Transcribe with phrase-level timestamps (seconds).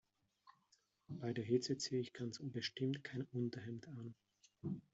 [1.09, 4.15] Bei der Hitze ziehe ich ganz bestimmt kein Unterhemd an.